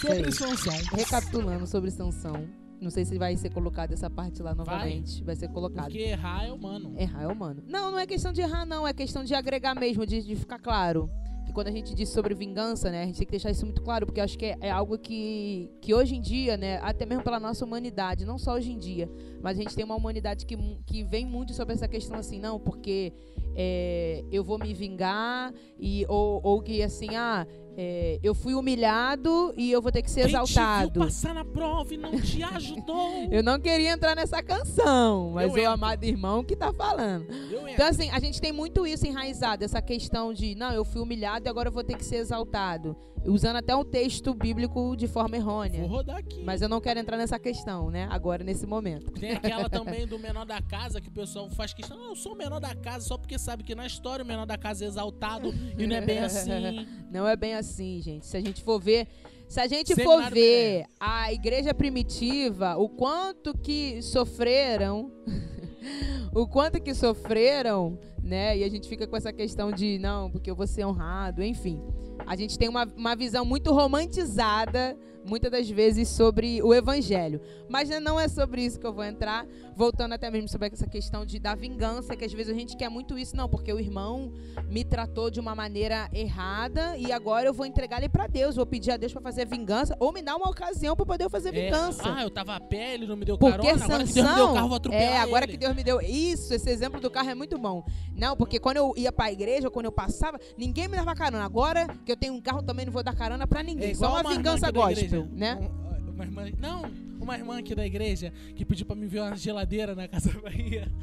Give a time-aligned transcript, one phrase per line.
[0.00, 0.32] Sobre.
[0.32, 0.74] Sansão.
[0.92, 2.48] Recapitulando sobre Sansão.
[2.80, 5.22] Não sei se vai ser colocado essa parte lá novamente.
[5.24, 5.84] Vai, ser colocado.
[5.84, 6.94] Porque errar é humano.
[6.98, 7.62] Errar é humano.
[7.66, 8.86] Não, não é questão de errar, não.
[8.86, 11.08] É questão de agregar mesmo, de, de ficar claro.
[11.46, 13.02] Que quando a gente diz sobre vingança, né?
[13.02, 14.98] A gente tem que deixar isso muito claro, porque eu acho que é, é algo
[14.98, 16.78] que, que hoje em dia, né?
[16.82, 19.10] Até mesmo pela nossa humanidade, não só hoje em dia,
[19.42, 20.56] mas a gente tem uma humanidade que,
[20.86, 23.12] que vem muito sobre essa questão assim, não, porque
[23.54, 27.46] é, eu vou me vingar, e, ou, ou que assim, ah,
[27.76, 30.92] é, eu fui humilhado e eu vou ter que ser Quem te exaltado.
[31.00, 33.28] viu passar na prova e não te ajudou.
[33.30, 35.70] Eu não queria entrar nessa canção, mas Eu o entro.
[35.72, 37.26] amado irmão que tá falando.
[37.50, 37.68] Eu.
[37.68, 41.46] Então, assim, a gente tem muito isso enraizado, essa questão de, não, eu fui humilhado
[41.46, 42.96] e agora eu vou ter que ser exaltado.
[43.26, 45.86] Usando até um texto bíblico de forma Vou errônea.
[45.88, 46.42] rodar aqui.
[46.44, 48.06] Mas eu não quero entrar nessa questão, né?
[48.10, 49.10] Agora, nesse momento.
[49.12, 51.96] Tem aquela também do menor da casa que o pessoal faz questão.
[51.96, 54.44] Não, eu sou o menor da casa só porque sabe que na história o menor
[54.44, 56.86] da casa é exaltado e não é bem assim.
[57.10, 57.63] Não é bem assim,
[58.00, 58.26] gente.
[58.26, 59.08] Se a gente for ver.
[59.48, 65.12] Se a gente Seminário for ver a igreja primitiva, o quanto que sofreram,
[66.34, 68.56] o quanto que sofreram, né?
[68.58, 71.80] E a gente fica com essa questão de, não, porque eu vou ser honrado, enfim.
[72.26, 77.40] A gente tem uma, uma visão muito romantizada, muitas das vezes, sobre o evangelho.
[77.68, 79.46] Mas né, não é sobre isso que eu vou entrar.
[79.76, 82.88] Voltando até mesmo sobre essa questão de, da vingança, que às vezes a gente quer
[82.88, 84.32] muito isso, não, porque o irmão
[84.68, 88.64] me tratou de uma maneira errada e agora eu vou entregar ele pra Deus, vou
[88.66, 91.64] pedir a Deus pra fazer vingança ou me dar uma ocasião pra poder fazer É,
[91.64, 92.02] vingança.
[92.04, 94.34] ah, eu tava a pé, ele não me deu Porque carona, agora que Deus me
[94.36, 95.52] deu carro, vou atropelar é, agora ele.
[95.52, 97.84] que Deus me deu isso, esse exemplo do carro é muito bom.
[98.16, 101.44] Não, porque quando eu ia pra igreja, ou quando eu passava, ninguém me dava carona.
[101.44, 103.90] Agora que eu tenho um carro, também não vou dar carona pra ninguém.
[103.90, 105.28] É Só uma irmã vingança gospel, igreja.
[105.32, 105.58] né?
[105.60, 105.84] Um-
[106.14, 106.82] uma irmã, não,
[107.20, 110.86] uma irmã aqui da igreja que pediu pra me ver uma geladeira na Casa Bahia.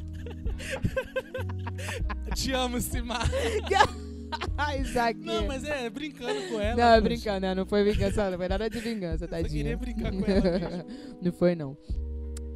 [2.36, 3.28] Te amo, Simar.
[4.80, 5.20] Isaac.
[5.20, 6.76] Não, mas é brincando com ela.
[6.78, 7.54] Não, é brincando, né?
[7.54, 9.50] Não foi vingança, não foi nada de vingança, Eu tadinha.
[9.50, 10.86] só queria brincar com ela mesmo.
[11.22, 11.78] não foi, não.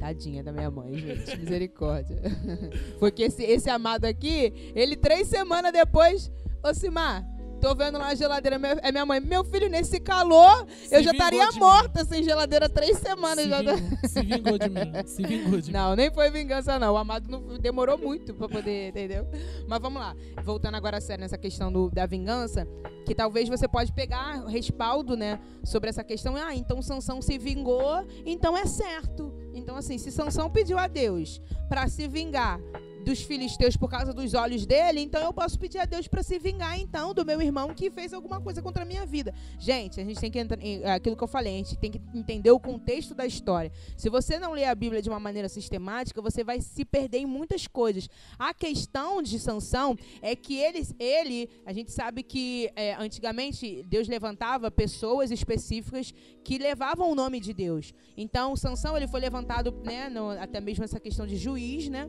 [0.06, 1.36] Tadinha da minha mãe, gente.
[1.36, 2.16] Misericórdia.
[3.00, 6.30] Foi que esse, esse amado aqui, ele três semanas depois,
[6.64, 7.24] ô Simar,
[7.60, 9.18] tô vendo lá a geladeira, meu- é minha mãe.
[9.18, 11.58] Meu filho, nesse calor, Se eu já estaria de mim.
[11.58, 13.44] morta sem geladeira três semanas.
[13.44, 13.62] Se já.
[13.62, 13.78] vingou,
[14.08, 14.92] se vingou de mim.
[15.06, 15.76] Se vingou de mim.
[15.76, 16.94] Não, nem foi vingança, não.
[16.94, 19.26] O amado não, demorou muito pra poder, entendeu?
[19.66, 20.14] Mas vamos lá.
[20.44, 22.64] Voltando agora a sério nessa questão do- da vingança,
[23.04, 26.36] que talvez você pode pegar respaldo, né, sobre essa questão.
[26.36, 29.32] Ah, então Sansão se vingou, então é certo.
[29.56, 32.60] Então, assim, se Sansão pediu a Deus pra se vingar
[33.06, 36.40] dos filisteus por causa dos olhos dele, então eu posso pedir a Deus pra se
[36.40, 39.32] vingar, então, do meu irmão que fez alguma coisa contra a minha vida.
[39.60, 40.58] Gente, a gente tem que entrar.
[40.60, 43.70] é Aquilo que eu falei, a gente tem que entender o contexto da história.
[43.96, 47.26] Se você não ler a Bíblia de uma maneira sistemática, você vai se perder em
[47.26, 48.08] muitas coisas.
[48.36, 54.08] A questão de Sansão é que ele, ele a gente sabe que é, antigamente Deus
[54.08, 56.12] levantava pessoas específicas
[56.42, 57.94] que levavam o nome de Deus.
[58.16, 62.08] Então, Sansão ele foi levantado, né, no- até mesmo essa questão de juiz, né?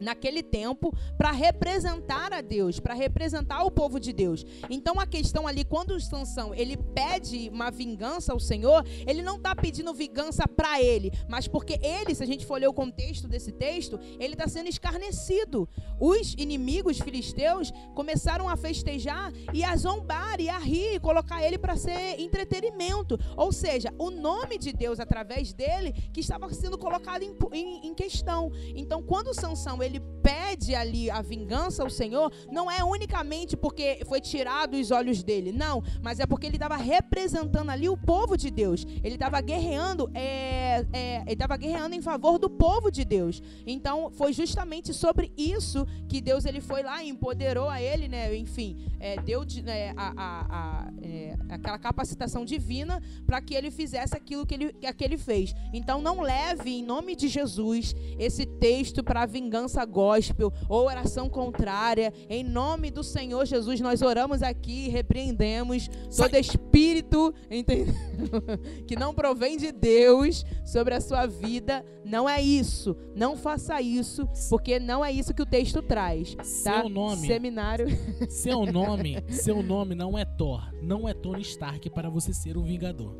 [0.00, 4.44] Naquele tempo para representar a Deus, para representar o povo de Deus.
[4.68, 9.36] Então a questão ali quando o Sansão, ele pede uma vingança ao Senhor, ele não
[9.36, 13.28] está pedindo vingança para ele, mas porque ele, se a gente for ler o contexto
[13.28, 15.68] desse texto, ele está sendo escarnecido.
[16.00, 21.58] Os inimigos filisteus começaram a festejar e a zombar e a rir, e colocar ele
[21.58, 23.18] para ser entretenimento.
[23.36, 27.94] Ou seja, o nome de Deus através dele que estava sendo colocado em, em- em
[27.94, 28.50] questão.
[28.74, 34.20] Então, quando Sansão ele pede ali a vingança ao Senhor, não é unicamente porque foi
[34.20, 38.50] tirado os olhos dele, não, mas é porque ele estava representando ali o povo de
[38.50, 38.84] Deus.
[39.02, 43.42] Ele estava guerreando, é, é, ele estava guerreando em favor do povo de Deus.
[43.66, 48.36] Então, foi justamente sobre isso que Deus ele foi lá e empoderou a ele, né?
[48.36, 53.70] Enfim, é, deu de- é, a, a- a- é, aquela capacitação divina para que ele
[53.70, 55.54] fizesse aquilo que ele, que ele fez.
[55.72, 62.12] Então, não leve em nome de Jesus esse texto para vingança gospel ou oração contrária.
[62.28, 67.94] Em nome do Senhor Jesus, nós oramos aqui e repreendemos todo espírito entendeu?
[68.86, 71.84] que não provém de Deus sobre a sua vida.
[72.04, 72.96] Não é isso.
[73.14, 76.34] Não faça isso, porque não é isso que o texto traz.
[76.34, 76.44] Tá?
[76.44, 77.86] Seu nome, Seminário.
[78.28, 82.62] seu nome, seu nome não é Thor, não é Tony Stark para você ser um
[82.62, 83.16] vingador.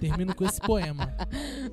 [0.00, 1.16] Termino com esse poema.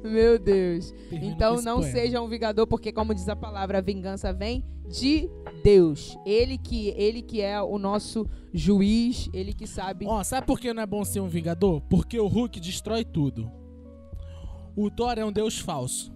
[0.03, 0.91] Meu Deus.
[1.09, 1.91] Termino Então não poema.
[1.91, 5.29] seja um vingador, porque como diz a palavra, a vingança vem de
[5.63, 6.17] Deus.
[6.25, 10.05] Ele que ele que é o nosso juiz, ele que sabe.
[10.07, 11.81] Ó, sabe por que não é bom ser um vingador?
[11.89, 13.51] Porque o Hulk destrói tudo.
[14.75, 16.11] O Thor é um deus falso.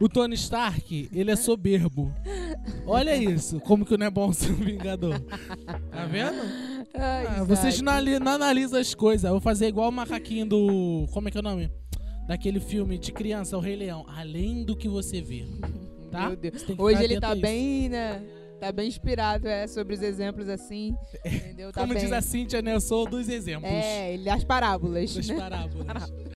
[0.00, 2.12] O Tony Stark, ele é soberbo.
[2.84, 5.20] Olha isso, como que não é bom ser um vingador.
[5.90, 6.42] Tá vendo?
[6.92, 9.24] Ai, Ah, vocês não, não analisam as coisas.
[9.24, 11.06] Eu vou fazer igual o macaquinho do.
[11.12, 11.70] Como é que é o nome?
[12.26, 14.04] Daquele filme de criança, O Rei Leão.
[14.08, 15.46] Além do que você vê.
[16.14, 16.28] Tá?
[16.28, 16.64] Meu Deus.
[16.78, 18.22] Hoje ele tá bem, né?
[18.60, 20.94] Tá bem inspirado, é, sobre os exemplos assim.
[21.26, 21.72] Entendeu?
[21.72, 22.02] Tá Como bem.
[22.02, 22.72] diz a Cíntia, né?
[22.72, 23.68] Eu sou dos exemplos.
[23.68, 25.12] É, ele as parábolas.
[25.12, 25.34] Das né?
[25.36, 26.24] parábolas.